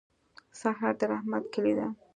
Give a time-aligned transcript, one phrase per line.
[0.59, 1.87] سهار د رحمت کلي ده.